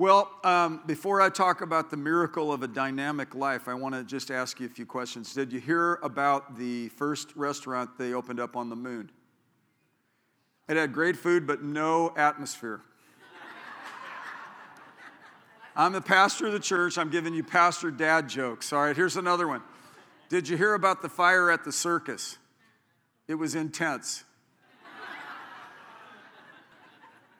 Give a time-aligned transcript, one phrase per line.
[0.00, 4.02] Well, um, before I talk about the miracle of a dynamic life, I want to
[4.02, 5.34] just ask you a few questions.
[5.34, 9.10] Did you hear about the first restaurant they opened up on the moon?
[10.70, 12.80] It had great food, but no atmosphere.
[15.76, 16.96] I'm the pastor of the church.
[16.96, 18.72] I'm giving you pastor dad jokes.
[18.72, 19.60] All right, here's another one.
[20.30, 22.38] Did you hear about the fire at the circus?
[23.28, 24.24] It was intense.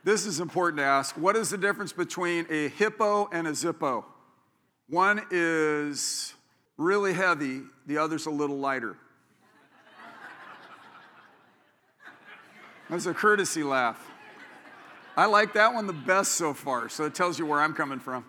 [0.03, 1.17] This is important to ask.
[1.17, 4.05] What is the difference between a hippo and a zippo?
[4.89, 6.35] One is
[6.79, 8.97] really heavy, the other's a little lighter.
[12.89, 14.05] That's a courtesy laugh.
[15.17, 18.01] I like that one the best so far, so it tells you where I'm coming
[18.01, 18.25] from.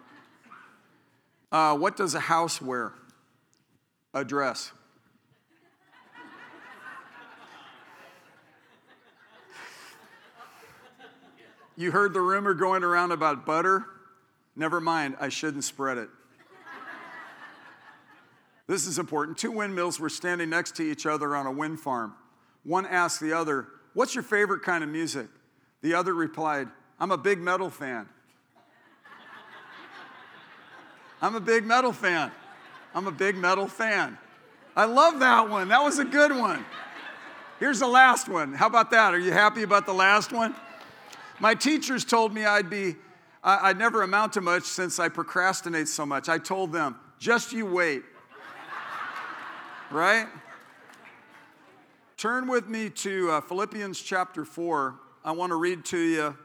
[1.51, 2.93] Uh, what does a house wear?
[4.13, 4.71] A dress.
[11.81, 13.87] You heard the rumor going around about butter?
[14.55, 16.09] Never mind, I shouldn't spread it.
[18.67, 19.39] this is important.
[19.39, 22.13] Two windmills were standing next to each other on a wind farm.
[22.63, 25.25] One asked the other, What's your favorite kind of music?
[25.81, 26.67] The other replied,
[26.99, 28.07] I'm a big metal fan.
[31.19, 32.31] I'm a big metal fan.
[32.93, 34.19] I'm a big metal fan.
[34.75, 35.69] I love that one.
[35.69, 36.63] That was a good one.
[37.59, 38.53] Here's the last one.
[38.53, 39.15] How about that?
[39.15, 40.53] Are you happy about the last one?
[41.41, 42.97] My teachers told me I'd be,
[43.43, 46.29] I'd never amount to much since I procrastinate so much.
[46.29, 48.03] I told them, just you wait.
[49.91, 50.27] right?
[52.15, 54.99] Turn with me to uh, Philippians chapter 4.
[55.25, 56.37] I want to read to you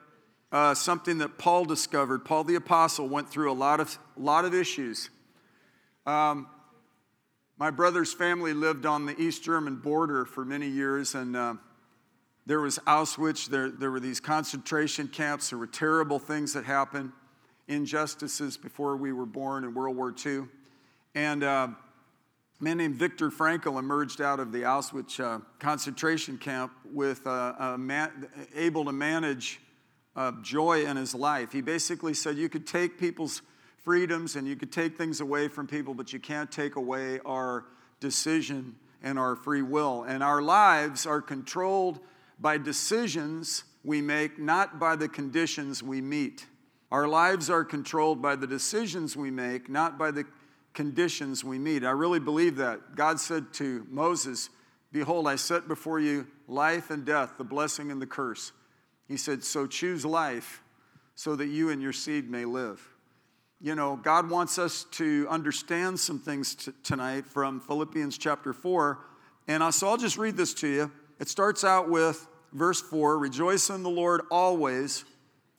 [0.50, 2.24] uh, something that Paul discovered.
[2.24, 5.10] Paul the Apostle went through a lot of, lot of issues.
[6.06, 6.48] Um,
[7.58, 11.54] my brother's family lived on the East German border for many years, and uh,
[12.46, 17.10] there was Auschwitz, there, there were these concentration camps, there were terrible things that happened,
[17.66, 20.44] injustices before we were born in World War II.
[21.16, 21.68] And uh,
[22.60, 27.76] a man named Viktor Frankl emerged out of the Auschwitz uh, concentration camp with uh,
[27.76, 29.60] man, able to manage
[30.14, 31.50] uh, joy in his life.
[31.50, 33.42] He basically said you could take people's
[33.82, 37.64] freedoms and you could take things away from people, but you can't take away our
[37.98, 40.04] decision and our free will.
[40.04, 41.98] And our lives are controlled
[42.38, 46.46] by decisions we make, not by the conditions we meet.
[46.90, 50.24] Our lives are controlled by the decisions we make, not by the
[50.74, 51.84] conditions we meet.
[51.84, 52.94] I really believe that.
[52.94, 54.50] God said to Moses,
[54.92, 58.52] Behold, I set before you life and death, the blessing and the curse.
[59.08, 60.62] He said, So choose life
[61.14, 62.86] so that you and your seed may live.
[63.60, 68.98] You know, God wants us to understand some things t- tonight from Philippians chapter 4.
[69.48, 70.92] And so I'll just read this to you.
[71.18, 75.04] It starts out with verse 4 Rejoice in the Lord always.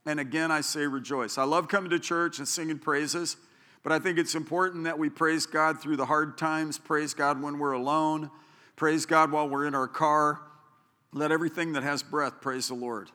[0.06, 1.38] And again, I say rejoice.
[1.38, 3.35] I love coming to church and singing praises,
[3.84, 7.41] but I think it's important that we praise God through the hard times, praise God
[7.41, 8.31] when we're alone,
[8.78, 10.40] praise God while we're in our car.
[11.12, 13.12] Let everything that has breath praise the Lord.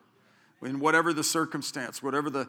[0.62, 2.48] In whatever the circumstance, whatever the,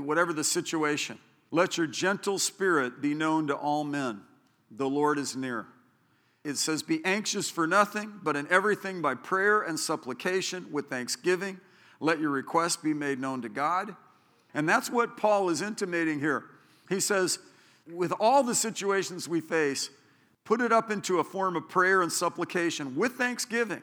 [0.00, 1.18] whatever the situation,
[1.52, 4.22] let your gentle spirit be known to all men.
[4.72, 5.66] The Lord is near.
[6.44, 11.58] It says, Be anxious for nothing, but in everything by prayer and supplication with thanksgiving,
[12.00, 13.96] let your requests be made known to God.
[14.52, 16.44] And that's what Paul is intimating here.
[16.88, 17.38] He says,
[17.92, 19.90] with all the situations we face,
[20.44, 23.82] put it up into a form of prayer and supplication with thanksgiving.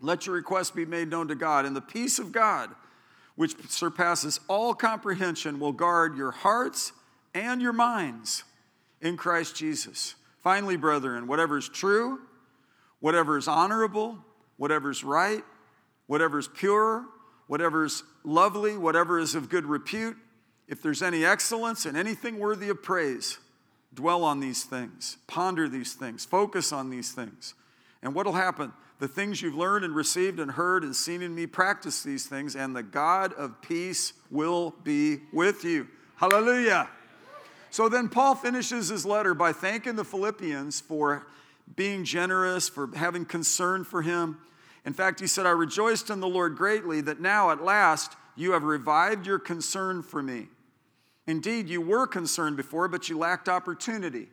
[0.00, 2.70] Let your requests be made known to God, and the peace of God,
[3.36, 6.92] which surpasses all comprehension, will guard your hearts
[7.34, 8.44] and your minds
[9.00, 10.16] in Christ Jesus.
[10.42, 12.20] Finally, brethren, whatever is true,
[13.00, 14.18] whatever is honorable,
[14.56, 15.44] whatever is right,
[16.06, 17.04] whatever is pure,
[17.46, 20.16] whatever is lovely, whatever is of good repute,
[20.68, 23.38] if there's any excellence and anything worthy of praise,
[23.94, 27.54] dwell on these things, ponder these things, focus on these things.
[28.02, 28.72] And what will happen?
[28.98, 32.56] The things you've learned and received and heard and seen in me, practice these things,
[32.56, 35.88] and the God of peace will be with you.
[36.16, 36.88] Hallelujah.
[37.72, 41.26] So then Paul finishes his letter by thanking the Philippians for
[41.74, 44.36] being generous, for having concern for him.
[44.84, 48.52] In fact, he said, I rejoiced in the Lord greatly that now at last you
[48.52, 50.48] have revived your concern for me.
[51.26, 54.28] Indeed, you were concerned before, but you lacked opportunity.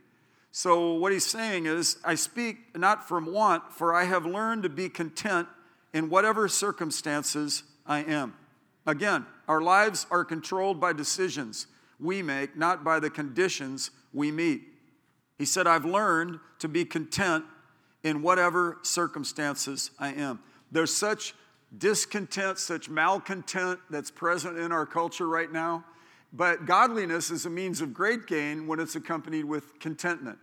[0.52, 4.70] So, what he's saying is, I speak not from want, for I have learned to
[4.70, 5.48] be content
[5.94, 8.36] in whatever circumstances I am.
[8.86, 11.68] Again, our lives are controlled by decisions
[12.00, 14.62] we make, not by the conditions we meet.
[15.38, 17.46] He said, I've learned to be content
[18.04, 20.40] in whatever circumstances I am.
[20.72, 21.34] There's such
[21.78, 25.86] discontent, such malcontent that's present in our culture right now.
[26.32, 30.38] But godliness is a means of great gain when it's accompanied with contentment.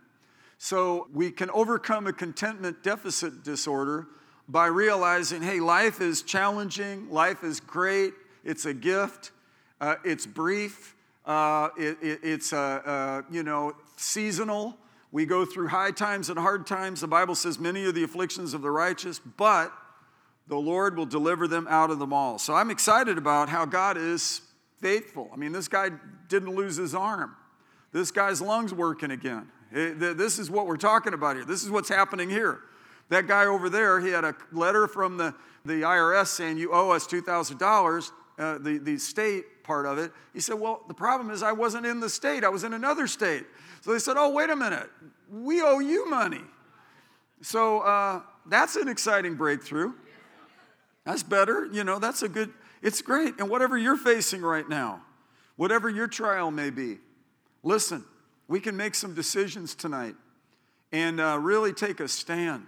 [0.57, 4.07] So we can overcome a contentment deficit disorder
[4.49, 8.13] by realizing hey, life is challenging, life is great,
[8.43, 9.31] it's a gift,
[9.79, 10.95] uh, it's brief,
[11.27, 14.77] uh, it, it, it's uh, uh you know seasonal.
[15.11, 17.01] We go through high times and hard times.
[17.01, 19.71] The Bible says many are the afflictions of the righteous, but
[20.47, 22.39] the Lord will deliver them out of them all.
[22.39, 24.41] So I'm excited about how God is
[24.81, 25.29] faithful.
[25.33, 25.89] I mean, this guy
[26.27, 27.35] didn't lose his arm.
[27.91, 29.47] This guy's lungs working again.
[29.71, 31.45] This is what we're talking about here.
[31.45, 32.59] This is what's happening here.
[33.09, 35.33] That guy over there, he had a letter from the,
[35.65, 40.11] the IRS saying, You owe us $2,000, uh, the, the state part of it.
[40.33, 43.07] He said, Well, the problem is I wasn't in the state, I was in another
[43.07, 43.45] state.
[43.81, 44.89] So they said, Oh, wait a minute,
[45.31, 46.41] we owe you money.
[47.41, 49.93] So uh, that's an exciting breakthrough.
[51.05, 51.67] That's better.
[51.71, 52.51] You know, that's a good,
[52.81, 53.35] it's great.
[53.39, 55.01] And whatever you're facing right now,
[55.55, 56.97] whatever your trial may be,
[57.63, 58.03] listen,
[58.47, 60.15] we can make some decisions tonight
[60.91, 62.67] and uh, really take a stand.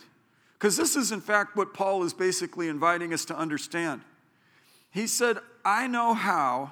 [0.53, 4.01] Because this is, in fact, what Paul is basically inviting us to understand.
[4.91, 5.37] He said,
[5.69, 6.71] I know how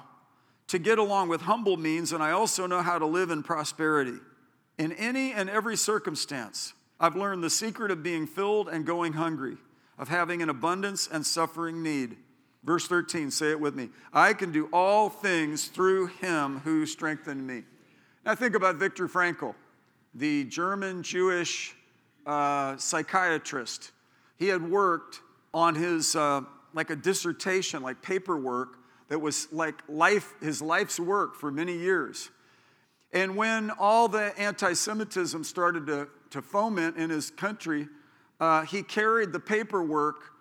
[0.66, 4.18] to get along with humble means, and I also know how to live in prosperity.
[4.76, 9.56] In any and every circumstance, I've learned the secret of being filled and going hungry,
[9.98, 12.16] of having an abundance and suffering need.
[12.64, 13.90] Verse 13, say it with me.
[14.12, 17.62] I can do all things through him who strengthened me.
[18.26, 19.54] Now think about Viktor Frankl,
[20.12, 21.72] the German Jewish
[22.26, 23.92] uh, psychiatrist.
[24.38, 25.20] He had worked
[25.54, 26.40] on his, uh,
[26.74, 32.30] like a dissertation, like paperwork that was like life, his life's work for many years.
[33.12, 37.88] And when all the anti Semitism started to, to foment in his country,
[38.40, 40.32] uh, he carried the paperwork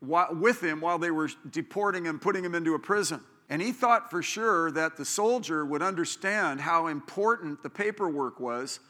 [0.00, 3.20] with him while they were deporting him, putting him into a prison.
[3.50, 8.80] And he thought for sure that the soldier would understand how important the paperwork was.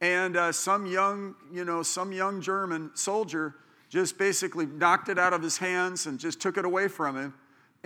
[0.00, 3.56] And uh, some young, you know, some young German soldier
[3.88, 7.34] just basically knocked it out of his hands and just took it away from him.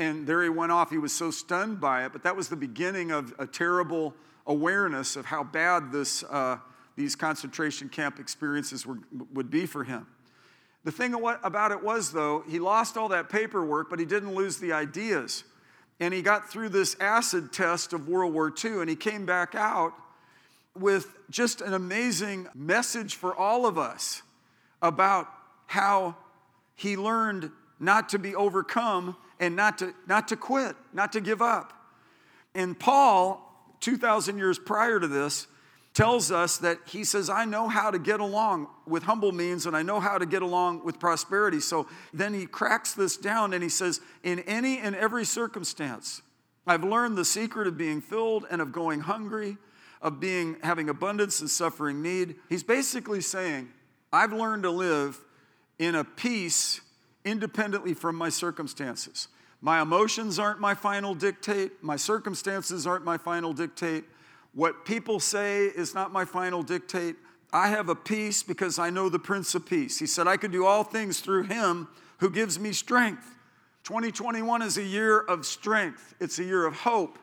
[0.02, 0.90] And there he went off.
[0.90, 2.12] He was so stunned by it.
[2.12, 4.14] But that was the beginning of a terrible
[4.46, 6.58] awareness of how bad this, uh,
[6.96, 8.98] these concentration camp experiences were,
[9.32, 10.06] would be for him.
[10.84, 14.58] The thing about it was, though, he lost all that paperwork, but he didn't lose
[14.58, 15.44] the ideas
[16.02, 19.54] and he got through this acid test of World War II, and he came back
[19.54, 19.92] out
[20.76, 24.22] with just an amazing message for all of us
[24.82, 25.28] about
[25.66, 26.16] how
[26.74, 31.42] he learned not to be overcome and not to, not to quit, not to give
[31.42, 31.72] up.
[32.54, 35.48] And Paul, 2,000 years prior to this,
[35.94, 39.76] tells us that he says, I know how to get along with humble means and
[39.76, 41.58] I know how to get along with prosperity.
[41.58, 46.22] So then he cracks this down and he says, In any and every circumstance,
[46.64, 49.58] I've learned the secret of being filled and of going hungry,
[50.00, 52.36] of being having abundance and suffering need.
[52.48, 53.70] He's basically saying,
[54.12, 55.20] I've learned to live
[55.80, 56.80] in a peace
[57.24, 59.28] independently from my circumstances.
[59.60, 64.04] My emotions aren't my final dictate, my circumstances aren't my final dictate.
[64.54, 67.16] What people say is not my final dictate.
[67.52, 69.98] I have a peace because I know the Prince of Peace.
[69.98, 71.88] He said, I can do all things through him
[72.18, 73.34] who gives me strength.
[73.84, 77.18] 2021 is a year of strength, it's a year of hope,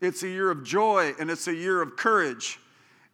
[0.00, 2.60] it's a year of joy, and it's a year of courage.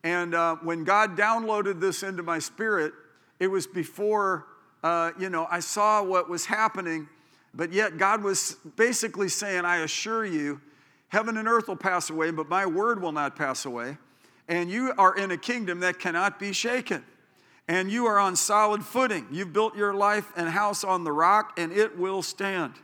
[0.05, 2.93] And uh, when God downloaded this into my spirit,
[3.39, 4.47] it was before,
[4.83, 7.09] uh, you know, I saw what was happening,
[7.55, 10.61] but yet God was basically saying, I assure you,
[11.11, 13.99] Heaven and earth will pass away, but my word will not pass away.
[14.47, 17.05] And you are in a kingdom that cannot be shaken.
[17.67, 19.27] And you are on solid footing.
[19.31, 22.75] You've built your life and house on the rock, and it will stand.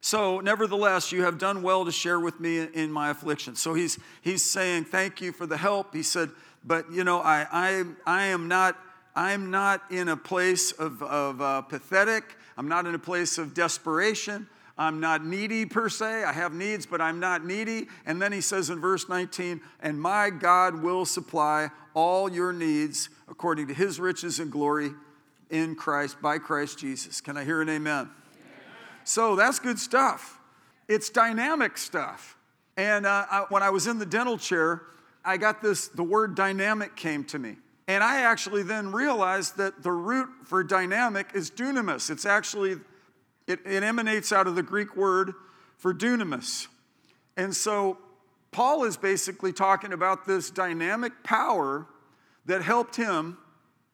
[0.00, 3.56] So, nevertheless, you have done well to share with me in my affliction.
[3.56, 5.94] So he's he's saying, Thank you for the help.
[5.94, 6.30] He said,
[6.64, 8.76] But you know, I I I am not
[9.18, 12.36] I'm not in a place of, of uh, pathetic.
[12.56, 14.46] I'm not in a place of desperation.
[14.78, 16.22] I'm not needy per se.
[16.22, 17.88] I have needs, but I'm not needy.
[18.06, 23.08] And then he says in verse 19, and my God will supply all your needs
[23.28, 24.92] according to his riches and glory
[25.50, 27.20] in Christ, by Christ Jesus.
[27.20, 28.02] Can I hear an amen?
[28.02, 28.10] amen.
[29.02, 30.38] So that's good stuff.
[30.86, 32.36] It's dynamic stuff.
[32.76, 34.82] And uh, I, when I was in the dental chair,
[35.24, 37.56] I got this, the word dynamic came to me.
[37.88, 42.10] And I actually then realized that the root for dynamic is dunamis.
[42.10, 42.76] It's actually
[43.46, 45.32] it, it emanates out of the Greek word
[45.78, 46.68] for dunamis.
[47.38, 47.96] And so
[48.52, 51.86] Paul is basically talking about this dynamic power
[52.44, 53.38] that helped him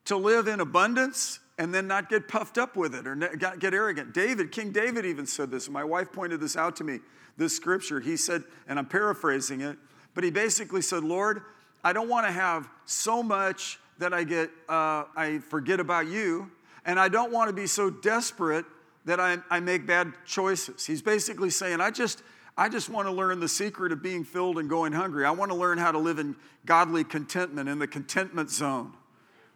[0.07, 4.13] to live in abundance and then not get puffed up with it or get arrogant.
[4.13, 5.69] David, King David even said this.
[5.69, 6.99] My wife pointed this out to me,
[7.37, 8.01] this scripture.
[8.01, 9.77] He said, and I'm paraphrasing it,
[10.15, 11.43] but he basically said, Lord,
[11.85, 16.51] I don't want to have so much that I get, uh, I forget about you,
[16.85, 18.65] and I don't want to be so desperate
[19.05, 20.87] that I, I make bad choices.
[20.87, 22.23] He's basically saying, I just,
[22.57, 25.25] I just want to learn the secret of being filled and going hungry.
[25.25, 26.37] I want to learn how to live in
[26.67, 28.93] godly contentment in the contentment zone.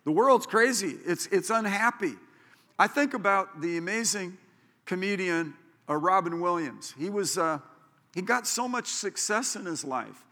[0.05, 2.15] The world's crazy, it's, it's unhappy.
[2.79, 4.39] I think about the amazing
[4.85, 5.55] comedian
[5.89, 6.95] uh, Robin Williams.
[6.99, 7.59] He, was, uh,
[8.15, 10.25] he got so much success in his life.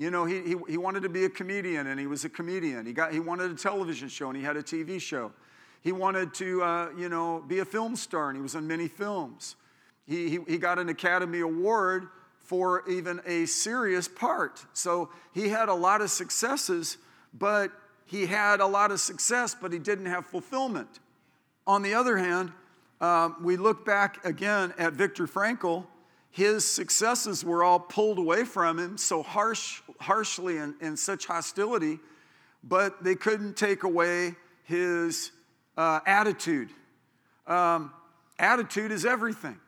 [0.00, 2.86] You know, he, he, he wanted to be a comedian and he was a comedian.
[2.86, 5.30] He, got, he wanted a television show and he had a TV show.
[5.82, 8.88] He wanted to, uh, you know, be a film star and he was in many
[8.88, 9.56] films.
[10.06, 14.64] He, he, he got an Academy Award for even a serious part.
[14.72, 16.96] So he had a lot of successes,
[17.34, 17.70] but
[18.06, 21.00] he had a lot of success, but he didn't have fulfillment.
[21.66, 22.52] On the other hand,
[23.02, 25.84] um, we look back again at Viktor Frankl.
[26.30, 31.98] His successes were all pulled away from him so harsh, harshly and, and such hostility,
[32.62, 34.34] but they couldn't take away
[34.64, 35.32] his
[35.76, 36.70] uh, attitude.
[37.46, 37.92] Um,
[38.38, 39.58] attitude is everything.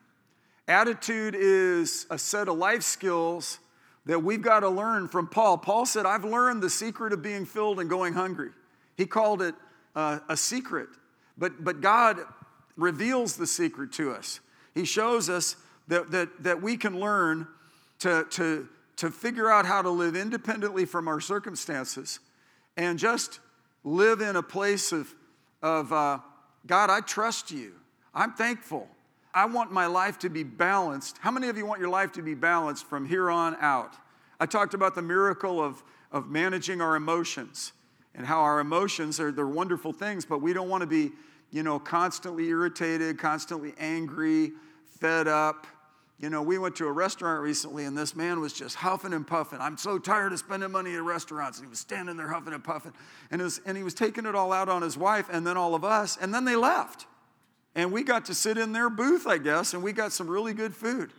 [0.68, 3.58] Attitude is a set of life skills
[4.06, 5.58] that we've got to learn from Paul.
[5.58, 8.50] Paul said, I've learned the secret of being filled and going hungry.
[8.96, 9.54] He called it
[9.96, 10.88] uh, a secret,
[11.36, 12.18] but, but God
[12.76, 14.40] reveals the secret to us.
[14.74, 15.56] He shows us
[15.88, 17.46] that, that, that we can learn
[18.00, 22.20] to, to, to figure out how to live independently from our circumstances
[22.76, 23.40] and just
[23.84, 25.14] live in a place of,
[25.62, 26.18] of uh,
[26.66, 27.72] God, I trust you.
[28.14, 28.88] I'm thankful.
[29.34, 31.18] I want my life to be balanced.
[31.18, 33.94] How many of you want your life to be balanced from here on out?
[34.38, 37.72] I talked about the miracle of, of managing our emotions
[38.14, 41.12] and how our emotions are they're wonderful things, but we don't want to be,
[41.50, 44.52] you know, constantly irritated, constantly angry,
[45.02, 45.66] fed up.
[46.20, 49.26] You know, we went to a restaurant recently and this man was just huffing and
[49.26, 49.58] puffing.
[49.60, 51.58] I'm so tired of spending money at restaurants.
[51.58, 52.92] And he was standing there huffing and puffing.
[53.32, 55.74] And, was, and he was taking it all out on his wife and then all
[55.74, 56.16] of us.
[56.20, 57.06] And then they left.
[57.74, 60.54] And we got to sit in their booth, I guess, and we got some really
[60.54, 61.10] good food.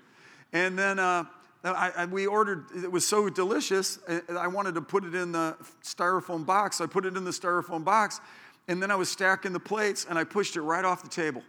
[0.53, 1.25] And then uh,
[1.65, 3.99] I, I, we ordered, it was so delicious,
[4.29, 6.79] I wanted to put it in the styrofoam box.
[6.79, 8.21] I put it in the styrofoam box,
[8.69, 11.41] and then I was stacking the plates, and I pushed it right off the table.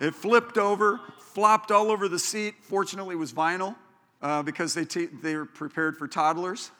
[0.00, 1.00] It flipped over,
[1.34, 2.54] flopped all over the seat.
[2.62, 3.74] Fortunately, it was vinyl
[4.22, 6.70] uh, because they, te- they were prepared for toddlers.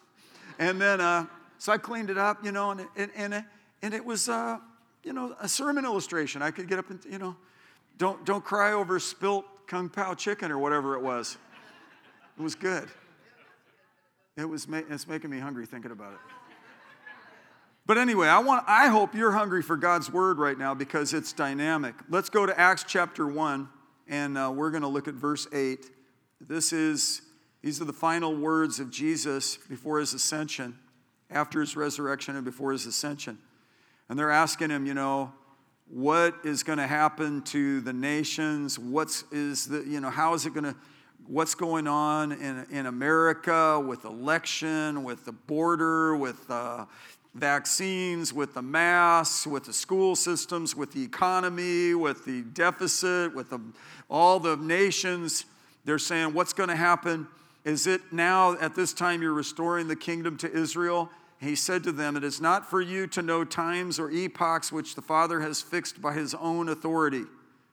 [0.61, 1.27] And then, uh,
[1.59, 3.45] so I cleaned it up, you know, and, and, and,
[3.83, 4.59] and it was, uh,
[5.03, 6.41] you know, a sermon illustration.
[6.41, 7.35] I could get up and, you know,
[7.99, 11.37] don't, don't cry over spilt kung pao chicken or whatever it was.
[12.39, 12.89] It was good.
[14.37, 16.19] It was, it's making me hungry thinking about it.
[17.87, 21.33] But anyway, I, want, I hope you're hungry for God's word right now because it's
[21.33, 21.95] dynamic.
[22.09, 23.69] Let's go to Acts chapter 1,
[24.09, 25.87] and uh, we're going to look at verse 8.
[26.41, 27.23] This is,
[27.63, 30.79] these are the final words of Jesus before his ascension,
[31.31, 33.39] after his resurrection and before his ascension.
[34.09, 35.33] And they're asking him, you know,
[35.89, 38.79] what is going to happen to the nations?
[38.79, 40.77] What's is the, you know, how is it going to,
[41.27, 46.87] what's going on in, in America with election, with the border, with uh,
[47.35, 53.51] vaccines, with the masks, with the school systems, with the economy, with the deficit, with
[53.51, 53.61] the,
[54.09, 55.45] all the nations.
[55.85, 57.27] They're saying, what's going to happen?
[57.65, 61.11] Is it now at this time you're restoring the kingdom to Israel?
[61.41, 64.95] He said to them, It is not for you to know times or epochs which
[64.95, 67.25] the Father has fixed by his own authority.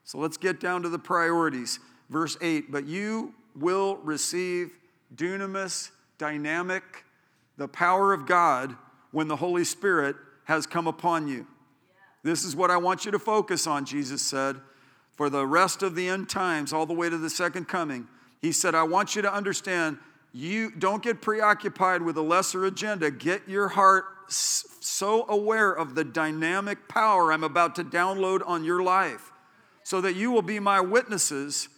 [0.04, 1.78] So let's get down to the priorities.
[2.10, 4.72] Verse 8 But you will receive
[5.14, 7.04] dunamis, dynamic,
[7.56, 8.76] the power of God
[9.12, 11.46] when the Holy Spirit has come upon you.
[12.24, 14.56] This is what I want you to focus on, Jesus said,
[15.14, 18.08] for the rest of the end times, all the way to the second coming.
[18.40, 19.98] He said, I want you to understand
[20.32, 23.10] you don't get preoccupied with a lesser agenda.
[23.10, 28.82] Get your heart so aware of the dynamic power I'm about to download on your
[28.82, 29.30] life
[29.82, 31.68] so that you will be my witnesses,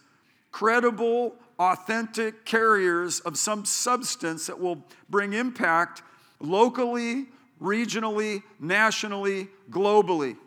[0.51, 6.01] credible, authentic carriers of some substance that will bring impact
[6.39, 7.25] locally,
[7.61, 10.37] regionally, nationally, globally.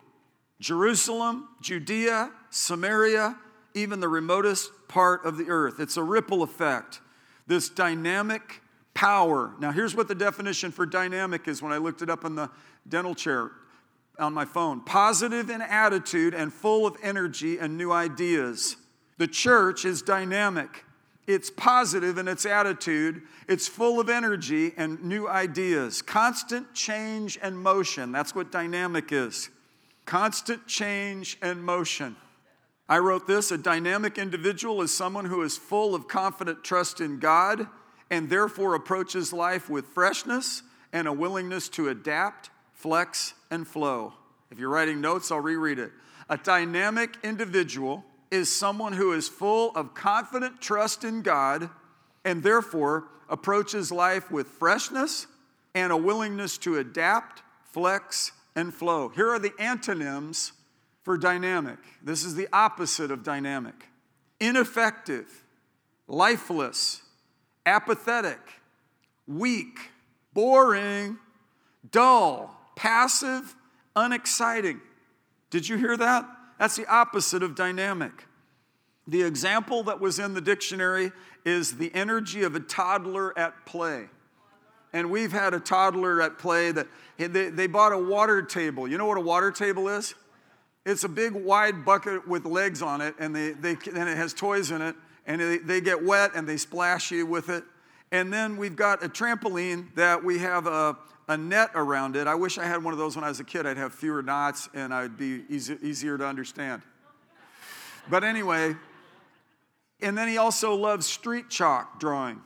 [0.61, 3.37] Jerusalem, Judea, Samaria,
[3.75, 5.79] even the remotest part of the earth.
[5.79, 7.01] It's a ripple effect
[7.49, 8.61] this dynamic
[8.95, 9.55] power.
[9.59, 12.51] Now, here's what the definition for dynamic is when I looked it up in the
[12.89, 13.51] dental chair
[14.19, 18.77] on my phone positive in attitude and full of energy and new ideas.
[19.17, 20.85] The church is dynamic.
[21.29, 23.23] It's positive in its attitude.
[23.47, 26.03] It's full of energy and new ideas.
[26.03, 28.11] Constant change and motion.
[28.11, 29.51] That's what dynamic is.
[30.07, 32.17] constant change and motion.
[32.89, 37.19] I wrote this a dynamic individual is someone who is full of confident trust in
[37.19, 37.67] God
[38.11, 40.63] and therefore approaches life with freshness
[40.95, 44.15] and a willingness to adapt, flex, and flow.
[44.51, 45.93] If you're writing notes, I'll reread it.
[46.31, 51.71] A dynamic individual is someone who is full of confident trust in God
[52.25, 55.27] and therefore approaches life with freshness
[55.75, 57.43] and a willingness to adapt,
[57.73, 59.09] flex, and flow.
[59.09, 60.53] Here are the antonyms
[61.03, 61.79] for dynamic.
[62.03, 63.75] This is the opposite of dynamic
[64.41, 65.45] ineffective,
[66.07, 67.03] lifeless,
[67.67, 68.39] apathetic,
[69.27, 69.91] weak,
[70.33, 71.19] boring,
[71.91, 73.55] dull, passive,
[73.97, 74.81] unexciting.
[75.51, 76.29] Did you hear that?
[76.59, 78.27] That's the opposite of dynamic.
[79.07, 81.13] The example that was in the dictionary
[81.45, 84.07] is the energy of a toddler at play.
[84.93, 86.87] And we've had a toddler at play that
[87.17, 88.89] they, they bought a water table.
[88.89, 90.15] You know what a water table is?
[90.85, 94.33] It's a big wide bucket with legs on it, and, they, they, and it has
[94.33, 94.97] toys in it,
[95.27, 97.65] and they, they get wet and they splash you with it.
[98.11, 100.97] And then we've got a trampoline that we have a,
[101.29, 102.27] a net around it.
[102.27, 103.67] I wish I had one of those when I was a kid.
[103.67, 106.83] I'd have fewer knots and I'd be easy, easier to understand.
[108.11, 108.75] But anyway,
[110.01, 112.41] and then he also loves street chalk drawing.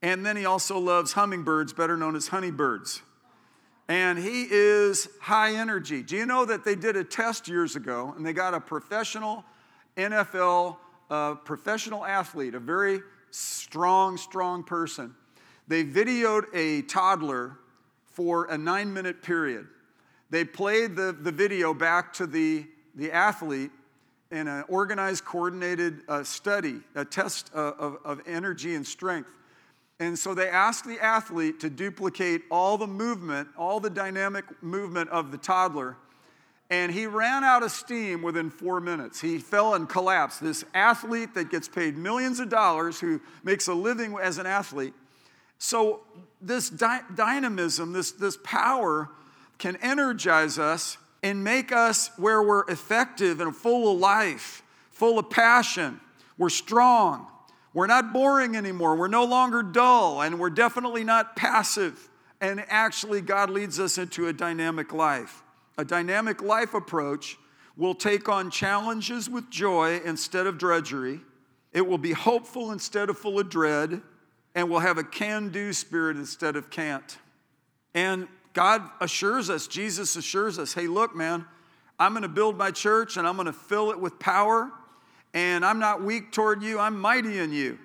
[0.00, 3.02] And then he also loves hummingbirds, better known as honeybirds
[3.88, 6.02] and he is high energy.
[6.02, 9.44] Do you know that they did a test years ago and they got a professional
[9.96, 10.76] NFL,
[11.10, 13.00] uh, professional athlete, a very
[13.30, 15.14] strong, strong person?
[15.68, 17.56] They videoed a toddler
[18.18, 19.68] for a nine minute period.
[20.28, 23.70] They played the, the video back to the, the athlete
[24.32, 29.30] in an organized, coordinated uh, study, a test uh, of, of energy and strength.
[30.00, 35.10] And so they asked the athlete to duplicate all the movement, all the dynamic movement
[35.10, 35.96] of the toddler.
[36.70, 39.20] And he ran out of steam within four minutes.
[39.20, 40.42] He fell and collapsed.
[40.42, 44.94] This athlete that gets paid millions of dollars, who makes a living as an athlete.
[45.58, 46.00] So,
[46.40, 49.10] this dy- dynamism, this, this power,
[49.58, 55.30] can energize us and make us where we're effective and full of life, full of
[55.30, 56.00] passion.
[56.36, 57.26] We're strong.
[57.74, 58.96] We're not boring anymore.
[58.96, 62.08] We're no longer dull, and we're definitely not passive.
[62.40, 65.42] And actually, God leads us into a dynamic life.
[65.76, 67.36] A dynamic life approach
[67.76, 71.20] will take on challenges with joy instead of drudgery.
[71.72, 74.00] It will be hopeful instead of full of dread,
[74.58, 77.16] and we'll have a can do spirit instead of can't.
[77.94, 81.44] And God assures us, Jesus assures us, hey, look, man,
[81.96, 84.68] I'm going to build my church and I'm going to fill it with power
[85.32, 87.78] and I'm not weak toward you, I'm mighty in you.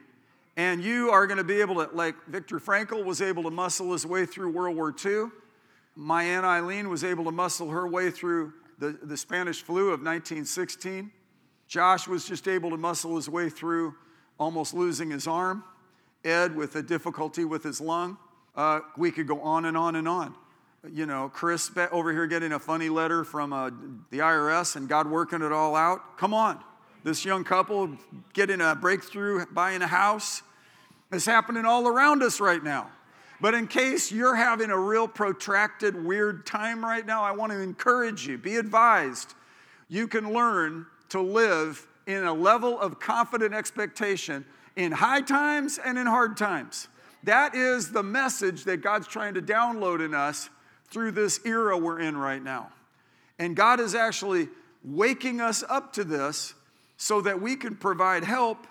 [0.58, 3.92] And you are going to be able to, like Viktor Frankl was able to muscle
[3.92, 5.26] his way through World War II.
[5.96, 10.00] My Aunt Eileen was able to muscle her way through the, the Spanish flu of
[10.00, 11.12] 1916.
[11.68, 13.94] Josh was just able to muscle his way through
[14.40, 15.64] almost losing his arm.
[16.24, 18.18] Ed with a difficulty with his lung.
[18.56, 20.36] Uh, we could go on and on and on.
[20.92, 23.70] You know, Chris over here getting a funny letter from uh,
[24.10, 26.18] the IRS and God working it all out.
[26.18, 26.62] Come on
[27.04, 27.98] this young couple
[28.32, 30.42] getting a breakthrough, buying a house.
[31.12, 32.90] It's happening all around us right now.
[33.42, 37.60] But in case you're having a real protracted, weird time right now, I want to
[37.60, 39.34] encourage you be advised.
[39.90, 45.98] You can learn to live in a level of confident expectation in high times and
[45.98, 46.88] in hard times.
[47.24, 50.50] That is the message that God's trying to download in us
[50.90, 52.70] through this era we're in right now.
[53.40, 54.50] And God is actually
[54.84, 56.54] waking us up to this
[56.98, 58.68] so that we can provide help,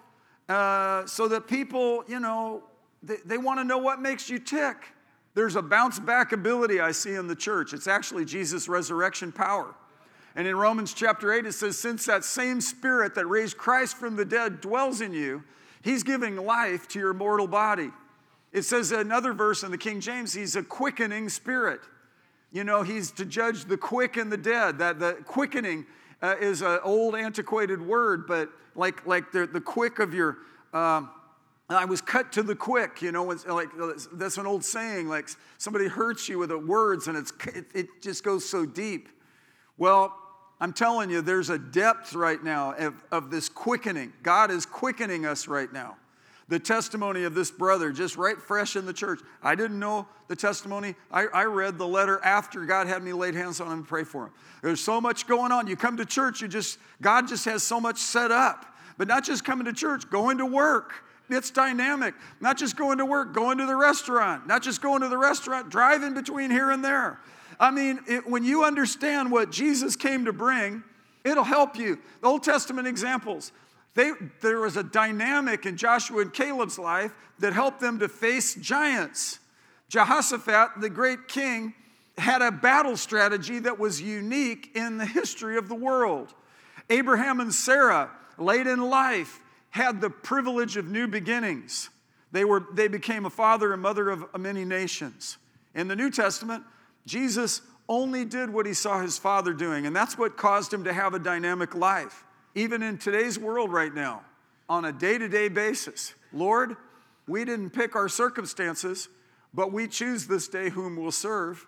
[0.48, 2.62] uh, so that people, you know,
[3.02, 4.76] they, they want to know what makes you tick.
[5.34, 7.72] There's a bounce back ability I see in the church.
[7.72, 9.74] It's actually Jesus' resurrection power.
[10.34, 14.16] And in Romans chapter 8, it says, Since that same spirit that raised Christ from
[14.16, 15.42] the dead dwells in you,
[15.82, 17.90] he's giving life to your mortal body.
[18.52, 21.80] It says another verse in the King James, he's a quickening spirit.
[22.52, 24.78] You know, he's to judge the quick and the dead.
[24.78, 25.86] That the quickening
[26.20, 30.38] uh, is an old, antiquated word, but like, like the, the quick of your,
[30.74, 31.10] um,
[31.68, 33.68] I was cut to the quick, you know, like
[34.12, 37.86] that's an old saying, like somebody hurts you with the words and it's, it, it
[38.02, 39.08] just goes so deep.
[39.78, 40.14] Well,
[40.62, 44.12] I'm telling you, there's a depth right now of, of this quickening.
[44.22, 45.96] God is quickening us right now
[46.52, 49.20] the testimony of this brother just right fresh in the church.
[49.42, 50.94] I didn't know the testimony.
[51.10, 54.04] I, I, read the letter after God had me laid hands on him and pray
[54.04, 54.32] for him.
[54.62, 55.66] There's so much going on.
[55.66, 58.66] You come to church, you just, God just has so much set up.
[58.98, 60.92] But not just coming to church, going to work.
[61.30, 62.14] it's dynamic.
[62.38, 65.70] Not just going to work, going to the restaurant, not just going to the restaurant,
[65.70, 67.18] driving between here and there.
[67.58, 70.82] I mean, it, when you understand what Jesus came to bring,
[71.24, 71.98] it'll help you.
[72.20, 73.52] The Old Testament examples.
[73.94, 78.54] They, there was a dynamic in Joshua and Caleb's life that helped them to face
[78.54, 79.38] giants.
[79.88, 81.74] Jehoshaphat, the great king,
[82.16, 86.34] had a battle strategy that was unique in the history of the world.
[86.90, 91.90] Abraham and Sarah, late in life, had the privilege of new beginnings.
[92.32, 95.38] They, were, they became a father and mother of many nations.
[95.74, 96.64] In the New Testament,
[97.06, 100.92] Jesus only did what he saw his father doing, and that's what caused him to
[100.92, 102.24] have a dynamic life.
[102.54, 104.22] Even in today's world right now,
[104.68, 106.76] on a day to day basis, Lord,
[107.26, 109.08] we didn't pick our circumstances,
[109.52, 111.66] but we choose this day whom we'll serve.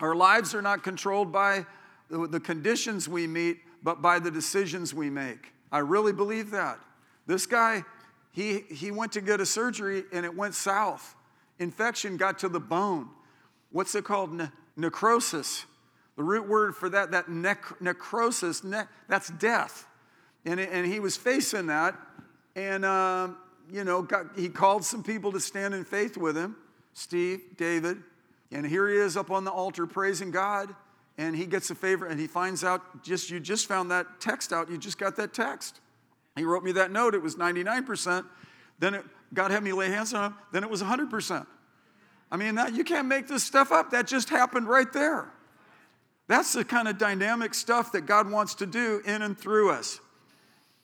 [0.00, 1.66] Our lives are not controlled by
[2.10, 5.52] the conditions we meet, but by the decisions we make.
[5.70, 6.78] I really believe that.
[7.26, 7.84] This guy,
[8.32, 11.14] he, he went to get a surgery and it went south.
[11.58, 13.08] Infection got to the bone.
[13.70, 14.32] What's it called?
[14.32, 15.64] Ne- necrosis.
[16.16, 19.86] The root word for that, that nec- necrosis, ne- that's death.
[20.44, 21.96] And, and he was facing that.
[22.56, 23.28] And, uh,
[23.70, 26.56] you know, got, he called some people to stand in faith with him
[26.94, 28.02] Steve, David.
[28.50, 30.74] And here he is up on the altar praising God.
[31.18, 34.52] And he gets a favor and he finds out just, you just found that text
[34.52, 34.70] out.
[34.70, 35.80] You just got that text.
[36.36, 37.14] He wrote me that note.
[37.14, 38.24] It was 99%.
[38.78, 39.04] Then it,
[39.34, 40.38] God had me lay hands on him.
[40.52, 41.46] Then it was 100%.
[42.30, 43.90] I mean, that, you can't make this stuff up.
[43.90, 45.32] That just happened right there.
[46.26, 49.98] That's the kind of dynamic stuff that God wants to do in and through us.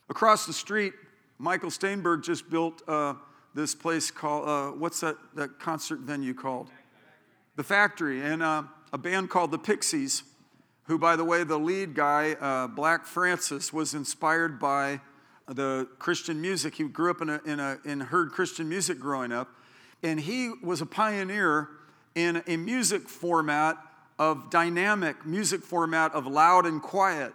[0.09, 0.95] Across the street,
[1.39, 3.15] Michael Staenberg just built uh,
[3.55, 6.71] this place called, uh, what's that, that concert venue called?
[7.57, 8.23] The Factory.
[8.23, 10.23] And uh, a band called the Pixies,
[10.85, 15.01] who, by the way, the lead guy, uh, Black Francis, was inspired by
[15.47, 16.77] the Christian music.
[16.77, 19.49] He grew up in, a, in, a, in heard Christian music growing up
[20.05, 21.69] and he was a pioneer
[22.15, 23.79] in a music format
[24.19, 27.33] of dynamic music format of loud and quiet.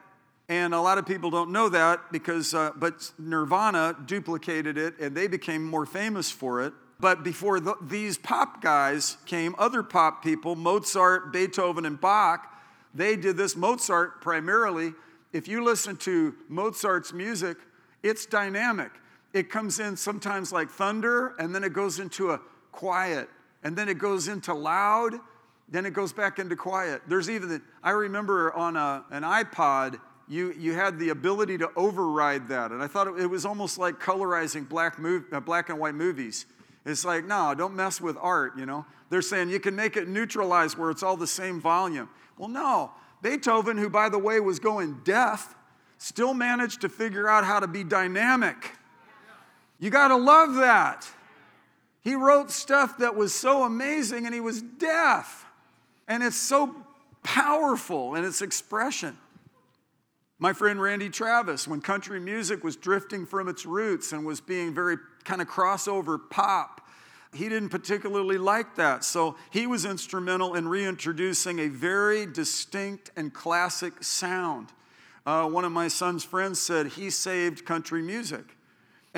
[0.47, 5.15] And a lot of people don't know that because, uh, but Nirvana duplicated it and
[5.15, 6.73] they became more famous for it.
[6.99, 12.51] But before the, these pop guys came, other pop people, Mozart, Beethoven, and Bach,
[12.93, 13.55] they did this.
[13.55, 14.93] Mozart primarily,
[15.33, 17.57] if you listen to Mozart's music,
[18.03, 18.91] it's dynamic.
[19.33, 23.29] It comes in sometimes like thunder, and then it goes into a quiet,
[23.63, 25.13] and then it goes into loud,
[25.67, 27.01] then it goes back into quiet.
[27.07, 32.47] There's even, I remember on a, an iPod, you, you had the ability to override
[32.49, 32.71] that.
[32.71, 35.95] And I thought it, it was almost like colorizing black, mov, uh, black and white
[35.95, 36.45] movies.
[36.85, 38.85] It's like, no, don't mess with art, you know?
[39.09, 42.09] They're saying you can make it neutralize where it's all the same volume.
[42.37, 42.91] Well, no.
[43.21, 45.55] Beethoven, who, by the way, was going deaf,
[45.97, 48.71] still managed to figure out how to be dynamic.
[49.79, 51.07] You got to love that.
[52.01, 55.45] He wrote stuff that was so amazing and he was deaf.
[56.07, 56.75] And it's so
[57.23, 59.17] powerful in its expression.
[60.41, 64.73] My friend Randy Travis, when country music was drifting from its roots and was being
[64.73, 66.87] very kind of crossover pop,
[67.33, 69.03] he didn't particularly like that.
[69.03, 74.69] So he was instrumental in reintroducing a very distinct and classic sound.
[75.25, 78.55] Uh, one of my son's friends said he saved country music.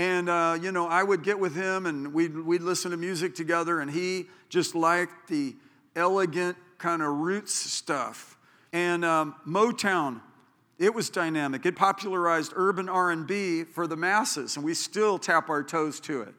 [0.02, 3.36] And, uh, you know, I would get with him and we'd, we'd listen to music
[3.36, 5.56] together, and he just liked the
[5.96, 8.36] elegant kind of roots stuff.
[8.74, 10.22] And um, Motown,
[10.80, 11.68] it was dynamic.
[11.68, 16.34] It popularized urban R&B for the masses, and we still tap our toes to it.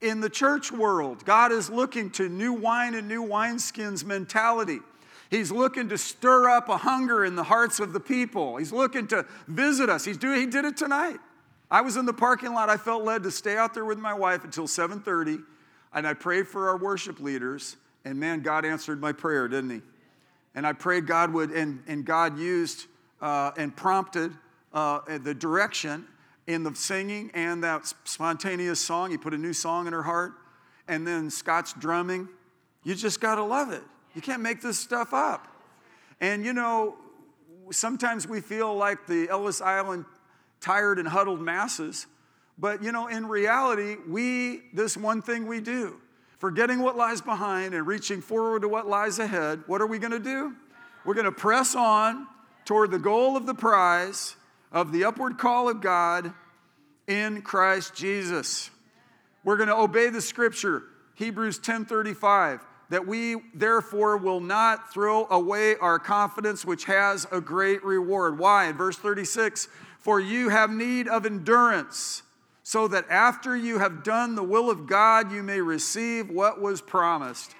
[0.00, 4.80] In the church world, God is looking to new wine and new wineskins mentality.
[5.30, 8.56] He's looking to stir up a hunger in the hearts of the people.
[8.56, 10.04] He's looking to visit us.
[10.04, 11.20] He's doing, he did it tonight.
[11.70, 12.68] I was in the parking lot.
[12.68, 15.42] I felt led to stay out there with my wife until 7:30,
[15.92, 17.76] and I prayed for our worship leaders.
[18.04, 19.82] And man, God answered my prayer, didn't He?
[20.54, 22.86] And I prayed God would, and, and God used
[23.20, 24.32] uh, and prompted
[24.72, 26.06] uh, the direction
[26.46, 29.10] in the singing and that spontaneous song.
[29.10, 30.32] He put a new song in her heart,
[30.86, 32.28] and then Scott's drumming.
[32.82, 33.82] You just got to love it.
[34.14, 35.48] You can't make this stuff up.
[36.20, 36.96] And you know,
[37.70, 40.04] sometimes we feel like the Ellis Island
[40.64, 42.06] tired and huddled masses.
[42.58, 46.00] But you know, in reality, we, this one thing we do,
[46.38, 50.12] forgetting what lies behind and reaching forward to what lies ahead, what are we going
[50.12, 50.54] to do?
[51.04, 52.26] We're going to press on
[52.64, 54.36] toward the goal of the prize
[54.72, 56.32] of the upward call of God
[57.06, 58.70] in Christ Jesus.
[59.44, 60.84] We're going to obey the scripture,
[61.16, 67.84] Hebrews 10:35, that we therefore will not throw away our confidence which has a great
[67.84, 68.38] reward.
[68.38, 68.66] Why?
[68.66, 69.68] In verse 36,
[70.04, 72.22] for you have need of endurance,
[72.62, 76.82] so that after you have done the will of God, you may receive what was
[76.82, 77.54] promised.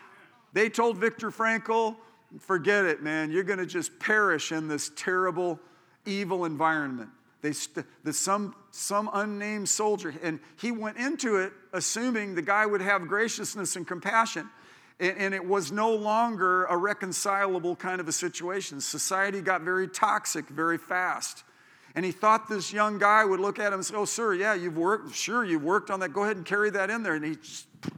[0.52, 1.96] They told Viktor Frankl,
[2.40, 5.58] forget it, man, you're going to just perish in this terrible,
[6.04, 7.08] evil environment.
[7.40, 12.66] They st- the, some, some unnamed soldier, and he went into it assuming the guy
[12.66, 14.50] would have graciousness and compassion.
[15.00, 18.82] And, and it was no longer a reconcilable kind of a situation.
[18.82, 21.42] Society got very toxic very fast.
[21.94, 24.54] And he thought this young guy would look at him and say, Oh, sir, yeah,
[24.54, 26.12] you've worked, sure, you've worked on that.
[26.12, 27.14] Go ahead and carry that in there.
[27.14, 27.36] And he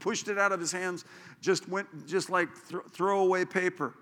[0.00, 1.04] pushed it out of his hands,
[1.40, 3.94] just went, just like th- throwaway paper.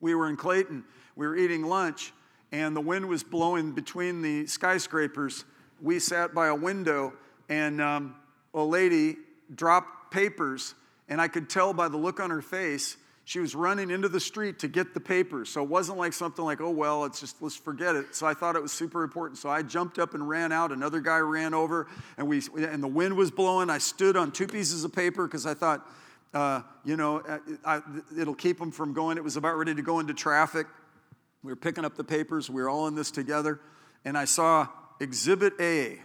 [0.00, 0.84] We were in Clayton,
[1.16, 2.12] we were eating lunch,
[2.52, 5.44] and the wind was blowing between the skyscrapers.
[5.80, 7.12] We sat by a window,
[7.48, 8.14] and um,
[8.54, 9.16] a lady
[9.54, 10.74] dropped papers,
[11.08, 14.18] and I could tell by the look on her face she was running into the
[14.18, 15.48] street to get the papers.
[15.48, 18.16] So it wasn't like something like, oh, well, it's just, let's forget it.
[18.16, 19.38] So I thought it was super important.
[19.38, 20.72] So I jumped up and ran out.
[20.72, 21.86] Another guy ran over,
[22.18, 23.70] and, we, and the wind was blowing.
[23.70, 25.88] I stood on two pieces of paper because I thought,
[26.34, 27.80] uh, you know, uh, I,
[28.18, 29.18] it'll keep them from going.
[29.18, 30.66] It was about ready to go into traffic.
[31.44, 32.50] We were picking up the papers.
[32.50, 33.60] We were all in this together.
[34.04, 34.66] And I saw
[35.00, 36.00] Exhibit A.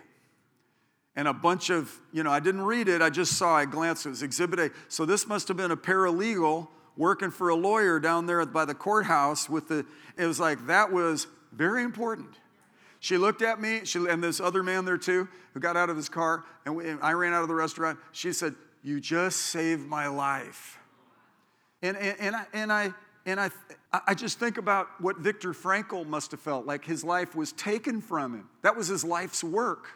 [1.15, 3.01] And a bunch of, you know, I didn't read it.
[3.01, 4.05] I just saw, I glanced.
[4.05, 4.71] It was Exhibit A.
[4.87, 8.73] So this must have been a paralegal working for a lawyer down there by the
[8.73, 9.85] courthouse with the,
[10.17, 12.29] it was like, that was very important.
[12.99, 15.95] She looked at me, she, and this other man there too, who got out of
[15.95, 17.99] his car, and, we, and I ran out of the restaurant.
[18.11, 20.79] She said, You just saved my life.
[21.81, 22.93] And, and, and, I, and, I,
[23.27, 23.51] and I,
[24.07, 28.01] I just think about what Viktor Frankl must have felt like his life was taken
[28.01, 28.49] from him.
[28.63, 29.87] That was his life's work,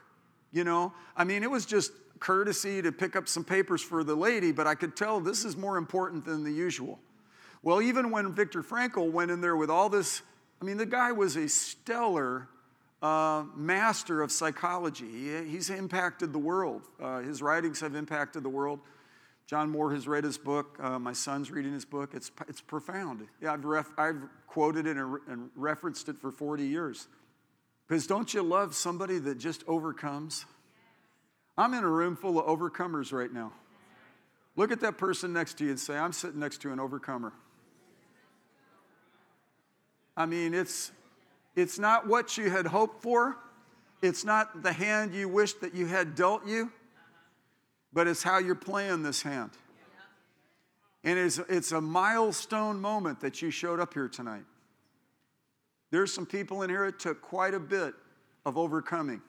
[0.52, 0.94] you know?
[1.18, 4.68] I mean, it was just courtesy to pick up some papers for the lady, but
[4.68, 7.00] I could tell this is more important than the usual.
[7.64, 10.22] Well, even when Viktor Frankl went in there with all this,
[10.62, 12.48] I mean, the guy was a stellar
[13.02, 15.10] uh, master of psychology.
[15.10, 16.84] He, he's impacted the world.
[17.02, 18.80] Uh, his writings have impacted the world.
[19.48, 20.78] John Moore has read his book.
[20.80, 22.12] Uh, my son's reading his book.
[22.14, 23.28] It's, it's profound.
[23.42, 27.08] Yeah, I've, ref, I've quoted it and, and referenced it for 40 years.
[27.88, 30.46] Because don't you love somebody that just overcomes?
[31.62, 33.52] I'm in a room full of overcomers right now.
[34.56, 37.34] Look at that person next to you and say, I'm sitting next to an overcomer.
[40.17, 40.91] I mean, it's,
[41.56, 43.38] it's not what you had hoped for,
[44.02, 46.71] it's not the hand you wished that you had dealt you,
[47.93, 49.52] but it's how you're playing this hand.
[51.04, 54.45] And it's, it's a milestone moment that you showed up here tonight.
[55.91, 57.93] There's some people in here it took quite a bit
[58.47, 59.21] of overcoming.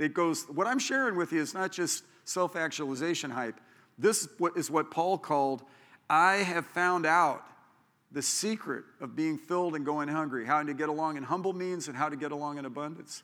[0.00, 3.60] It goes, what I'm sharing with you is not just self actualization hype.
[3.98, 5.62] This is what Paul called,
[6.08, 7.44] I have found out
[8.10, 11.86] the secret of being filled and going hungry, how to get along in humble means
[11.86, 13.22] and how to get along in abundance.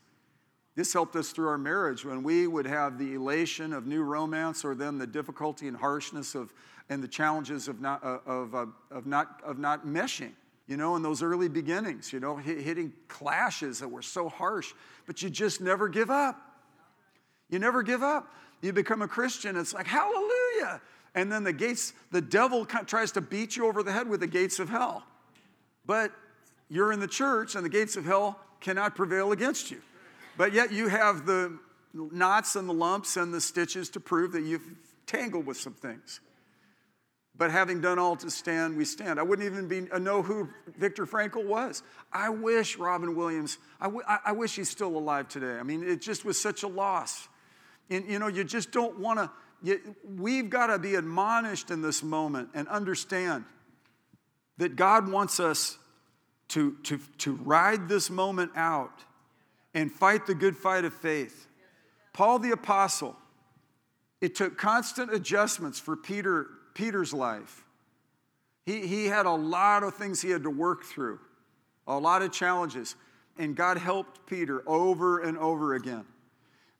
[0.77, 4.63] This helped us through our marriage when we would have the elation of new romance
[4.63, 6.53] or then the difficulty and harshness of
[6.89, 10.33] and the challenges of not, uh, of, uh, of, not, of not meshing,
[10.67, 14.73] you know, in those early beginnings, you know, hitting clashes that were so harsh,
[15.07, 16.46] but you just never give up.
[17.51, 18.33] You never give up.
[18.63, 20.81] You become a Christian, it's like, hallelujah.
[21.15, 24.27] And then the gates, the devil tries to beat you over the head with the
[24.27, 25.05] gates of hell.
[25.85, 26.13] But
[26.69, 29.81] you're in the church, and the gates of hell cannot prevail against you.
[30.37, 31.59] But yet you have the
[31.95, 34.67] knots and the lumps and the stitches to prove that you've
[35.07, 36.21] tangled with some things.
[37.39, 39.21] But having done all to stand, we stand.
[39.21, 41.83] I wouldn't even be, uh, know who Viktor Frankl was.
[42.13, 45.59] I wish Robin Williams, I, w- I wish he's still alive today.
[45.59, 47.29] I mean, it just was such a loss.
[47.91, 49.31] And you know, you just don't want
[49.65, 53.45] to, we've got to be admonished in this moment and understand
[54.59, 55.79] that God wants us
[56.49, 59.05] to, to, to ride this moment out
[59.75, 61.47] and fight the good fight of faith.
[62.13, 63.17] Paul the Apostle,
[64.21, 67.65] it took constant adjustments for Peter, Peter's life.
[68.65, 71.21] He, he had a lot of things he had to work through,
[71.87, 72.97] a lot of challenges,
[73.39, 76.05] and God helped Peter over and over again.